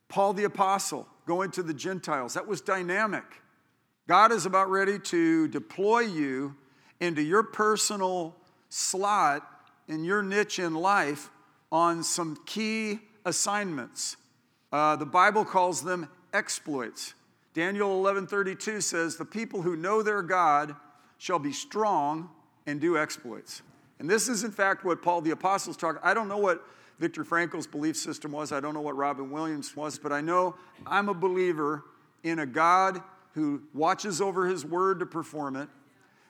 [0.09, 2.35] Paul the Apostle going to the Gentiles.
[2.35, 3.25] That was dynamic.
[4.07, 6.55] God is about ready to deploy you
[7.01, 8.37] into your personal
[8.69, 9.43] slot
[9.89, 11.31] in your niche in life
[11.71, 14.17] on some key assignments.
[14.73, 17.15] Uh, the Bible calls them exploits.
[17.55, 20.77] Daniel 11:32 says, "The people who know their God
[21.19, 22.31] shall be strong
[22.67, 23.63] and do exploits."
[23.99, 26.01] And this is in fact what Paul the apostle is talking.
[26.03, 26.65] I don't know what
[26.99, 28.53] Viktor Frankl's belief system was.
[28.53, 30.55] I don't know what Robin Williams was, but I know
[30.87, 31.85] I'm a believer
[32.23, 33.03] in a God
[33.35, 35.69] who watches over his word to perform it,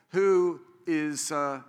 [0.08, 1.60] who is, uh,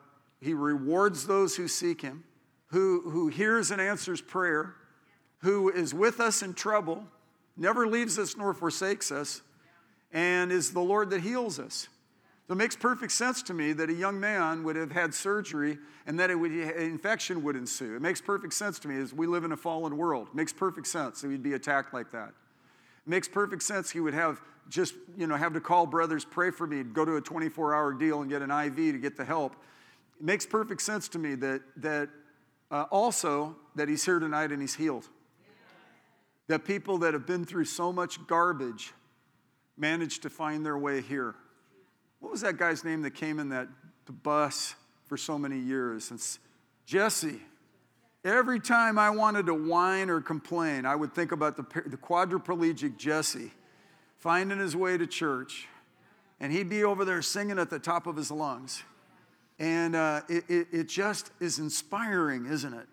[0.41, 2.23] he rewards those who seek him,
[2.67, 4.75] who, who hears and answers prayer,
[5.39, 7.03] who is with us in trouble,
[7.55, 9.41] never leaves us nor forsakes us,
[10.11, 11.87] and is the Lord that heals us.
[12.47, 15.77] So it makes perfect sense to me that a young man would have had surgery
[16.05, 17.97] and that would, infection would ensue.
[17.97, 20.29] It makes perfect sense to me as we live in a fallen world.
[20.29, 22.29] It makes perfect sense that he'd be attacked like that.
[22.29, 26.51] It makes perfect sense he would have just, you know, have to call brothers, pray
[26.51, 29.25] for me, go to a 24 hour deal and get an IV to get the
[29.25, 29.53] help.
[30.17, 32.09] It makes perfect sense to me that, that
[32.71, 35.09] uh, also that he's here tonight and he's healed.
[36.47, 38.93] That people that have been through so much garbage
[39.77, 41.35] managed to find their way here.
[42.19, 43.67] What was that guy's name that came in that
[44.23, 44.75] bus
[45.05, 46.11] for so many years?
[46.11, 46.39] It's
[46.85, 47.41] Jesse.
[48.23, 52.97] Every time I wanted to whine or complain, I would think about the, the quadriplegic
[52.97, 53.51] Jesse
[54.17, 55.67] finding his way to church,
[56.39, 58.83] and he'd be over there singing at the top of his lungs.
[59.59, 62.87] And uh, it, it, it just is inspiring, isn't it?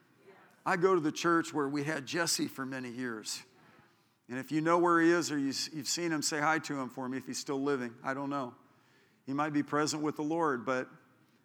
[0.64, 3.42] I go to the church where we had Jesse for many years.
[4.28, 6.88] And if you know where he is or you've seen him, say hi to him
[6.88, 7.92] for me if he's still living.
[8.02, 8.54] I don't know.
[9.26, 10.88] He might be present with the Lord, but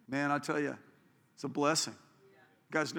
[0.08, 0.76] man, I tell you,
[1.34, 1.94] it's a blessing.
[2.70, 2.94] Guys,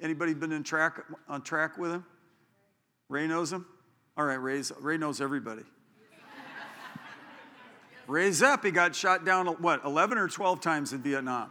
[0.00, 2.04] anybody been in track on track with him?
[3.08, 3.66] Ray knows him.
[4.16, 5.62] All right, Ray's, Ray knows everybody.
[8.06, 8.64] Ray's up.
[8.64, 11.50] He got shot down, what, 11 or 12 times in Vietnam.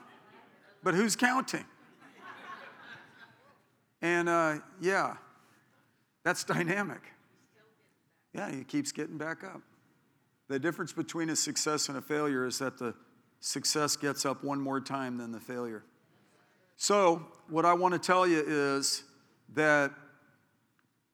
[0.83, 1.65] But who's counting?
[4.01, 5.15] And uh, yeah,
[6.23, 7.01] that's dynamic.
[8.33, 9.61] Yeah, he keeps getting back up.
[10.49, 12.95] The difference between a success and a failure is that the
[13.39, 15.83] success gets up one more time than the failure.
[16.75, 19.03] So, what I want to tell you is
[19.53, 19.91] that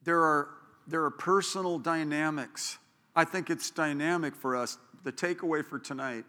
[0.02, 0.48] there are,
[0.86, 2.78] there are personal dynamics.
[3.14, 4.78] I think it's dynamic for us.
[5.04, 6.24] The takeaway for tonight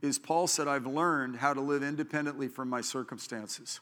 [0.00, 3.80] is Paul said, I've learned how to live independently from my circumstances.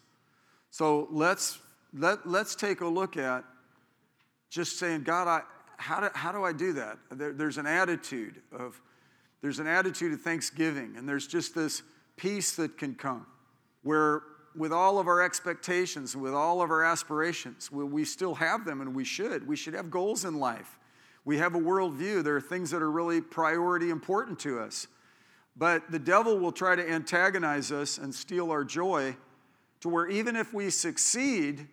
[0.71, 1.61] So let's,
[1.93, 3.45] let, let's take a look at
[4.51, 5.43] just saying, God, I,
[5.77, 6.99] how do, how do I do that?
[7.11, 8.81] There, there's an attitude of,
[9.43, 11.83] there's an attitude of thanksgiving, and there's just this
[12.17, 13.27] peace that can come
[13.83, 14.23] where
[14.57, 18.81] with all of our expectations, with all of our aspirations, we, we still have them
[18.81, 19.47] and we should.
[19.47, 20.79] We should have goals in life.
[21.25, 22.23] We have a worldview.
[22.23, 24.87] There are things that are really priority important to us.
[25.57, 29.17] But the devil will try to antagonize us and steal our joy
[29.81, 31.69] to where even if we succeed,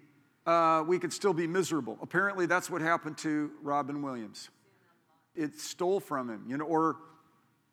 [0.45, 1.97] uh, we could still be miserable.
[2.01, 4.49] Apparently, that's what happened to Robin Williams.
[5.36, 6.97] It stole from him, you know, or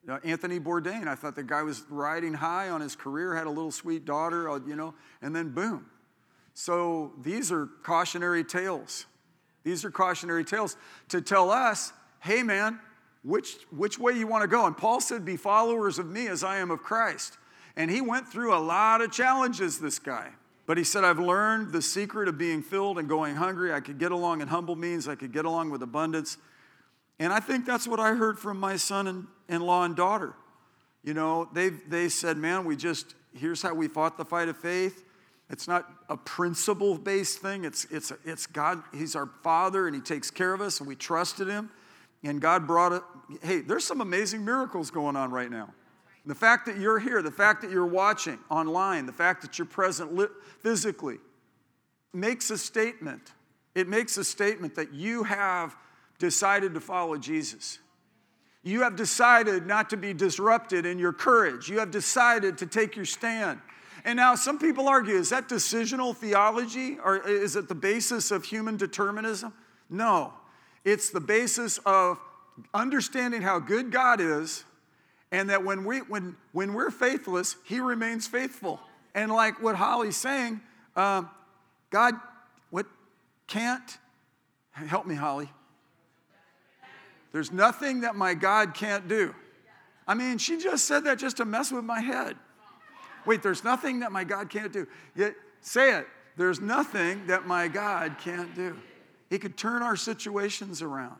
[0.02, 1.08] you know, Anthony Bourdain.
[1.08, 4.48] I thought the guy was riding high on his career, had a little sweet daughter,
[4.48, 5.86] uh, you know, and then boom.
[6.54, 9.06] So these are cautionary tales.
[9.64, 10.76] These are cautionary tales
[11.08, 12.80] to tell us, hey man,
[13.22, 14.66] which, which way you want to go.
[14.66, 17.36] And Paul said, be followers of me as I am of Christ.
[17.76, 20.30] And he went through a lot of challenges, this guy.
[20.68, 23.72] But he said, I've learned the secret of being filled and going hungry.
[23.72, 26.36] I could get along in humble means, I could get along with abundance.
[27.18, 30.34] And I think that's what I heard from my son and in law and daughter.
[31.02, 34.58] You know, they, they said, man, we just, here's how we fought the fight of
[34.58, 35.04] faith.
[35.48, 40.02] It's not a principle based thing, it's, it's, it's God, He's our Father and He
[40.02, 41.70] takes care of us and we trusted Him.
[42.22, 43.02] And God brought it.
[43.42, 45.72] Hey, there's some amazing miracles going on right now.
[46.28, 49.64] The fact that you're here, the fact that you're watching online, the fact that you're
[49.64, 50.10] present
[50.60, 51.16] physically
[52.12, 53.32] makes a statement.
[53.74, 55.74] It makes a statement that you have
[56.18, 57.78] decided to follow Jesus.
[58.62, 61.70] You have decided not to be disrupted in your courage.
[61.70, 63.58] You have decided to take your stand.
[64.04, 68.44] And now some people argue is that decisional theology or is it the basis of
[68.44, 69.54] human determinism?
[69.88, 70.34] No.
[70.84, 72.20] It's the basis of
[72.74, 74.64] understanding how good God is
[75.30, 78.80] and that when, we, when, when we're faithless, He remains faithful.
[79.14, 80.60] And like what Holly's saying,
[80.96, 81.28] um,
[81.90, 82.14] God,
[82.70, 82.86] what
[83.46, 83.98] can't,
[84.72, 85.50] help me, Holly.
[87.32, 89.34] There's nothing that my God can't do.
[90.06, 92.36] I mean, she just said that just to mess with my head.
[93.26, 94.86] Wait, there's nothing that my God can't do.
[95.14, 96.06] Yet, say it.
[96.36, 98.78] There's nothing that my God can't do.
[99.28, 101.16] He could turn our situations around.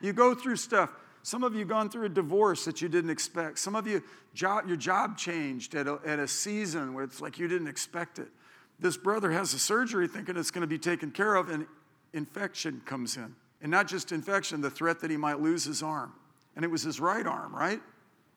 [0.00, 0.90] You go through stuff.
[1.22, 3.60] Some of you gone through a divorce that you didn't expect.
[3.60, 4.02] Some of you,
[4.34, 8.18] job, your job changed at a, at a season where it's like you didn't expect
[8.18, 8.28] it.
[8.80, 11.66] This brother has a surgery thinking it's going to be taken care of, and
[12.12, 13.34] infection comes in.
[13.60, 16.12] And not just infection, the threat that he might lose his arm.
[16.56, 17.80] And it was his right arm, right?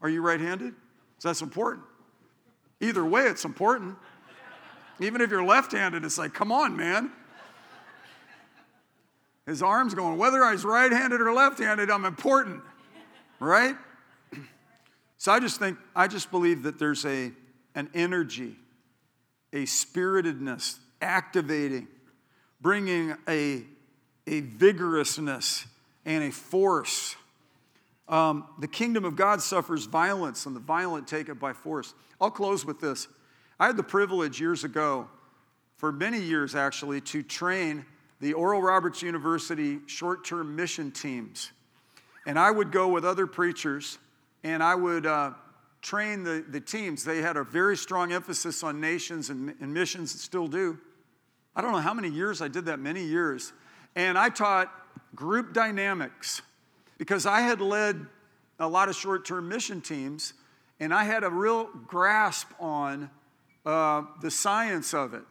[0.01, 0.75] Are you right handed?
[1.17, 1.83] So that's important.
[2.79, 3.95] Either way, it's important.
[4.99, 7.11] Even if you're left handed, it's like, come on, man.
[9.47, 12.61] His arm's going, whether I was right handed or left handed, I'm important
[13.39, 13.75] right?
[15.17, 17.31] So I just think, I just believe that there's a,
[17.73, 18.55] an energy,
[19.53, 21.87] a spiritedness, activating,
[22.61, 23.63] bringing a,
[24.27, 25.65] a vigorousness
[26.05, 27.15] and a force.
[28.07, 31.93] Um, the kingdom of God suffers violence, and the violent take it by force.
[32.21, 33.07] I'll close with this.
[33.59, 35.07] I had the privilege years ago,
[35.77, 37.85] for many years actually, to train
[38.19, 41.51] the Oral Roberts University short term mission teams.
[42.25, 43.97] And I would go with other preachers
[44.43, 45.31] and I would uh,
[45.81, 47.03] train the, the teams.
[47.03, 50.77] They had a very strong emphasis on nations and, and missions, still do.
[51.55, 53.53] I don't know how many years I did that, many years.
[53.95, 54.71] And I taught
[55.15, 56.41] group dynamics
[56.97, 58.05] because I had led
[58.59, 60.33] a lot of short term mission teams
[60.79, 63.09] and I had a real grasp on
[63.65, 65.25] uh, the science of it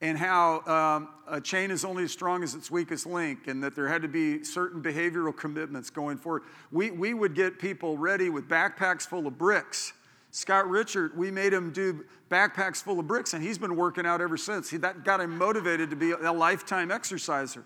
[0.00, 3.74] and how um, a chain is only as strong as its weakest link, and that
[3.74, 6.42] there had to be certain behavioral commitments going forward.
[6.72, 9.92] We, we would get people ready with backpacks full of bricks.
[10.30, 14.20] Scott Richard, we made him do backpacks full of bricks, and he's been working out
[14.20, 14.70] ever since.
[14.70, 17.64] He, that got him motivated to be a lifetime exerciser.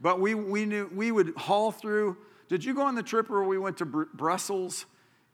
[0.00, 2.16] But we, we knew we would haul through.
[2.48, 4.86] Did you go on the trip where we went to Br- Brussels?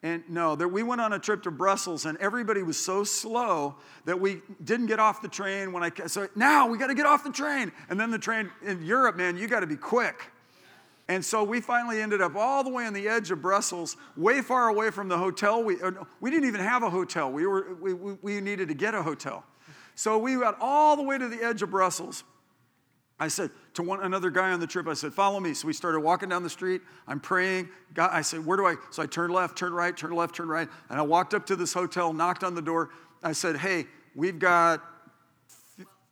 [0.05, 3.76] And no, there, we went on a trip to Brussels, and everybody was so slow
[4.05, 5.72] that we didn't get off the train.
[5.72, 8.50] When I so now we got to get off the train, and then the train
[8.62, 10.30] in Europe, man, you got to be quick.
[11.09, 14.42] And so we finally ended up all the way on the edge of Brussels, way
[14.42, 15.64] far away from the hotel.
[15.64, 17.32] We, uh, we didn't even have a hotel.
[17.32, 19.42] We, were, we, we needed to get a hotel.
[19.94, 22.24] So we got all the way to the edge of Brussels.
[23.18, 25.54] I said to one another guy on the trip, I said, follow me.
[25.54, 26.82] So we started walking down the street.
[27.06, 27.68] I'm praying.
[27.92, 28.74] God, I said, where do I?
[28.90, 30.68] So I turned left, turned right, turned left, turned right.
[30.90, 32.90] And I walked up to this hotel, knocked on the door.
[33.22, 33.86] I said, hey,
[34.16, 34.82] we've got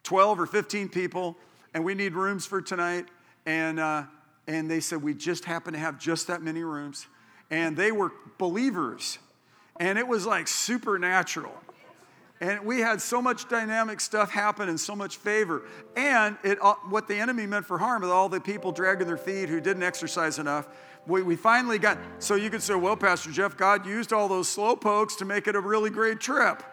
[0.04, 1.36] 12 or 15 people,
[1.74, 3.06] and we need rooms for tonight.
[3.46, 4.04] And, uh,
[4.46, 7.06] and they said, we just happen to have just that many rooms.
[7.50, 9.18] And they were believers.
[9.80, 11.54] And it was like supernatural.
[12.42, 15.62] And we had so much dynamic stuff happen and so much favor.
[15.94, 19.16] And it, uh, what the enemy meant for harm with all the people dragging their
[19.16, 20.66] feet who didn't exercise enough,
[21.06, 21.98] we, we finally got.
[22.18, 25.46] So you could say, well, Pastor Jeff, God used all those slow pokes to make
[25.46, 26.64] it a really great trip.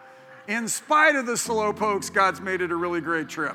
[0.48, 3.54] In spite of the slow pokes, God's made it a really great trip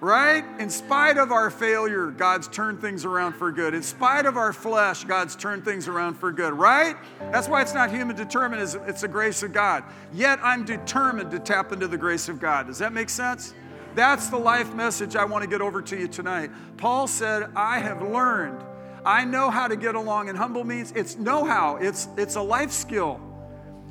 [0.00, 0.44] right?
[0.60, 3.74] In spite of our failure, God's turned things around for good.
[3.74, 6.96] In spite of our flesh, God's turned things around for good, right?
[7.32, 9.82] That's why it's not human determinism, it's the grace of God.
[10.12, 12.68] Yet I'm determined to tap into the grace of God.
[12.68, 13.54] Does that make sense?
[13.94, 16.50] That's the life message I want to get over to you tonight.
[16.76, 18.62] Paul said, I have learned.
[19.04, 20.28] I know how to get along.
[20.28, 23.20] in humble means it's know how, it's, it's a life skill.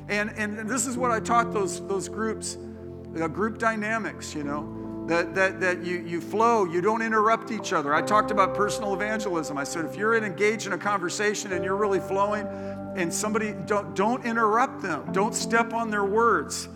[0.08, 2.56] And, and, and this is what I taught those, those groups,
[3.20, 4.77] uh, group dynamics, you know
[5.08, 7.94] that, that, that you, you flow, you don't interrupt each other.
[7.94, 9.56] I talked about personal evangelism.
[9.56, 12.46] I said, if you're engaged in a conversation and you're really flowing,
[12.94, 16.68] and somebody, don't, don't interrupt them, don't step on their words,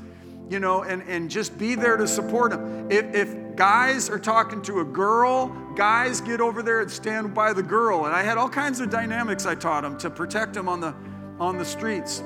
[0.49, 2.91] you know, and, and just be there to support them.
[2.91, 7.53] If, if guys are talking to a girl, guys get over there and stand by
[7.53, 8.07] the girl.
[8.07, 10.95] And I had all kinds of dynamics I taught them to protect them on the,
[11.39, 12.22] on the streets.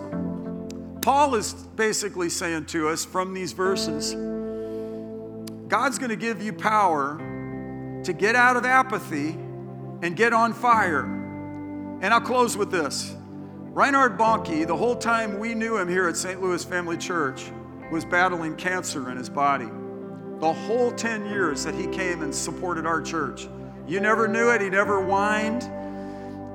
[1.00, 4.14] Paul is basically saying to us from these verses,
[5.68, 7.18] God's going to give you power
[8.04, 9.30] to get out of apathy
[10.02, 11.04] and get on fire.
[11.04, 13.16] And I'll close with this.
[13.72, 16.40] Reinhard Bonnke, the whole time we knew him here at St.
[16.40, 17.50] Louis Family Church,
[17.90, 19.68] was battling cancer in his body.
[20.38, 23.48] The whole 10 years that he came and supported our church.
[23.86, 25.68] You never knew it, he never whined.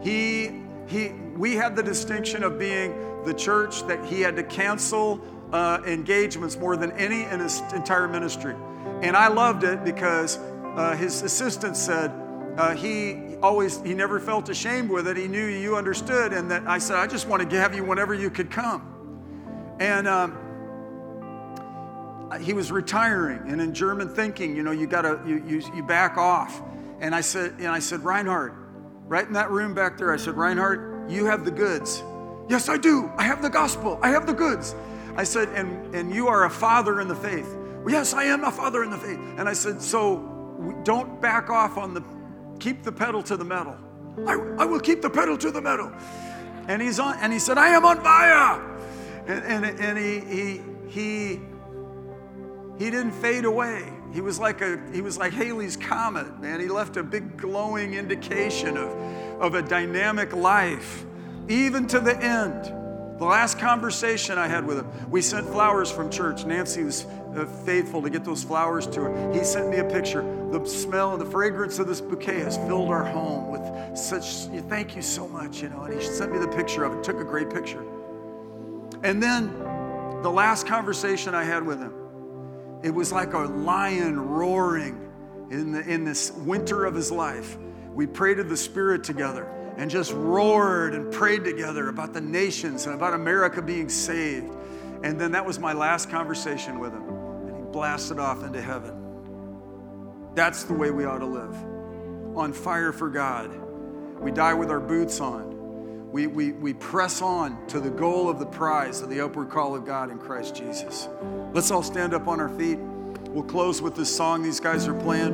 [0.04, 5.22] He, he, we had the distinction of being the church that he had to cancel
[5.52, 8.56] uh, engagements more than any in his entire ministry.
[9.02, 12.12] And I loved it because uh, his assistant said
[12.58, 15.18] uh, he always, he never felt ashamed with it.
[15.18, 16.34] He knew you understood.
[16.34, 18.88] And that I said, I just want to have you whenever you could come.
[19.80, 20.38] And um,
[22.42, 23.52] he was retiring.
[23.52, 26.62] And in German thinking, you know, you got to, you, you, you back off.
[27.00, 28.54] And I said, and I said, Reinhard,
[29.08, 32.04] right in that room back there, I said, Reinhard, you have the goods.
[32.48, 33.12] Yes, I do.
[33.18, 34.00] I have the gospel.
[34.02, 34.76] I have the goods.
[35.16, 37.58] I said, and, and you are a father in the faith.
[37.84, 39.20] Well, yes, I am a father in the faith.
[39.38, 42.04] And I said, so don't back off on the,
[42.60, 43.76] keep the pedal to the metal.
[44.28, 45.92] I, I will keep the pedal to the metal.
[46.68, 48.62] And he's on, and he said, I am on fire.
[49.26, 51.40] And, and, and he, he, he,
[52.78, 53.92] he didn't fade away.
[54.14, 56.60] He was like a, he was like Halley's comet, man.
[56.60, 58.90] He left a big glowing indication of,
[59.42, 61.06] of a dynamic life,
[61.48, 62.66] even to the end.
[63.20, 66.44] The last conversation I had with him, we sent flowers from church.
[66.44, 67.06] Nancy was
[67.36, 69.34] Uh, faithful to get those flowers to her.
[69.34, 70.22] He sent me a picture.
[70.52, 74.98] The smell and the fragrance of this bouquet has filled our home with such, thank
[74.98, 75.84] you so much, you know.
[75.84, 77.86] And he sent me the picture of it, took a great picture.
[79.04, 79.58] And then
[80.22, 81.94] the last conversation I had with him,
[82.84, 85.10] it was like a lion roaring
[85.50, 87.58] in, the, in this winter of his life.
[87.94, 89.46] we prayed to the Spirit together
[89.78, 94.54] and just roared and prayed together about the nations and about America being saved.
[95.04, 97.11] And then that was my last conversation with him.
[97.72, 99.02] Blasted off into heaven.
[100.36, 101.56] That's the way we ought to live
[102.36, 103.52] on fire for God.
[104.20, 106.12] We die with our boots on.
[106.12, 109.76] We, we, we press on to the goal of the prize of the upward call
[109.76, 111.08] of God in Christ Jesus.
[111.54, 112.78] Let's all stand up on our feet.
[113.30, 115.34] We'll close with this song these guys are playing.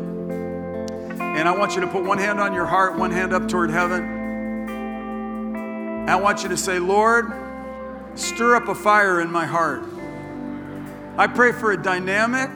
[1.20, 3.72] And I want you to put one hand on your heart, one hand up toward
[3.72, 4.18] heaven.
[6.08, 7.32] I want you to say, Lord,
[8.16, 9.84] stir up a fire in my heart.
[11.20, 12.52] I pray for a dynamic,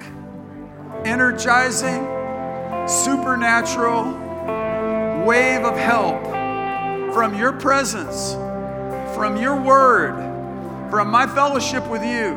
[1.04, 2.06] energizing,
[2.88, 4.14] supernatural
[5.26, 6.24] wave of help
[7.12, 8.34] from your presence,
[9.16, 10.14] from your word,
[10.92, 12.36] from my fellowship with you,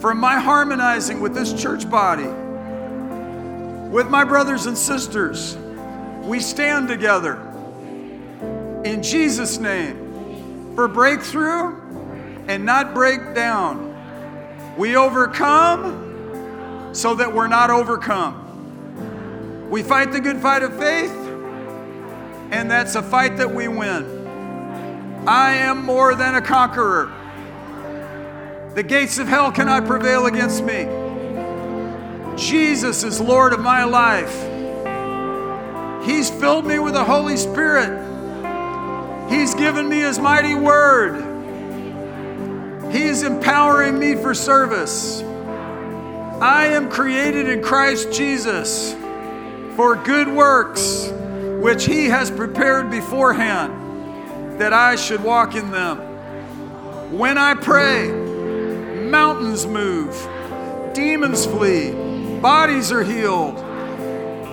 [0.00, 2.28] from my harmonizing with this church body,
[3.90, 5.58] with my brothers and sisters.
[6.22, 7.36] We stand together
[8.86, 11.76] in Jesus' name for breakthrough
[12.48, 13.87] and not break down.
[14.78, 19.68] We overcome so that we're not overcome.
[19.68, 21.10] We fight the good fight of faith,
[22.52, 24.04] and that's a fight that we win.
[25.26, 27.12] I am more than a conqueror.
[28.76, 30.84] The gates of hell cannot prevail against me.
[32.36, 34.32] Jesus is Lord of my life.
[36.06, 37.90] He's filled me with the Holy Spirit.
[39.28, 41.27] He's given me His mighty word.
[42.90, 45.22] He is empowering me for service.
[46.40, 48.94] I am created in Christ Jesus
[49.76, 51.12] for good works,
[51.60, 55.98] which He has prepared beforehand, that I should walk in them.
[57.16, 60.16] When I pray, mountains move,
[60.94, 61.92] demons flee,
[62.40, 63.58] bodies are healed,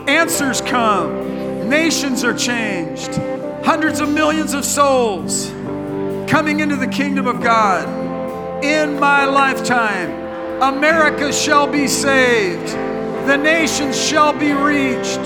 [0.09, 3.15] answers come, nations are changed,
[3.63, 5.49] hundreds of millions of souls
[6.29, 8.04] coming into the kingdom of God.
[8.65, 10.09] In my lifetime,
[10.59, 12.69] America shall be saved.
[13.27, 15.21] The nations shall be reached.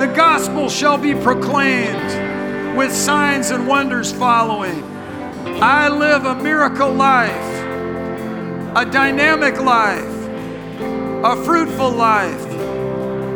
[0.00, 4.82] The gospel shall be proclaimed with signs and wonders following.
[5.62, 7.30] I live a miracle life,
[8.76, 10.28] a dynamic life,
[11.24, 12.46] a fruitful life,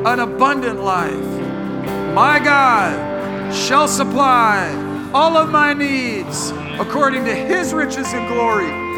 [0.07, 2.15] an abundant life.
[2.17, 4.67] My God shall supply
[5.15, 6.51] all of my needs
[6.81, 8.90] according to his riches and glory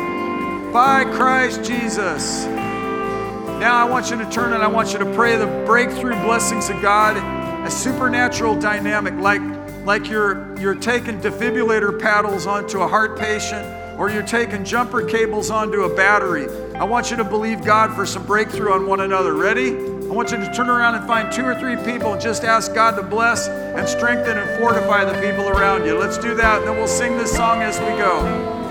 [0.73, 2.47] by Christ Jesus.
[2.47, 6.71] Now I want you to turn and I want you to pray the breakthrough blessings
[6.71, 7.19] of God,
[7.67, 9.43] a supernatural dynamic, like,
[9.85, 13.67] like you're, you're taking defibrillator paddles onto a heart patient
[13.99, 16.47] or you're taking jumper cables onto a battery.
[16.75, 19.35] I want you to believe God for some breakthrough on one another.
[19.35, 19.77] Ready?
[19.77, 22.75] I want you to turn around and find two or three people and just ask
[22.75, 25.99] God to bless and strengthen and fortify the people around you.
[25.99, 28.62] Let's do that, and then we'll sing this song as we go.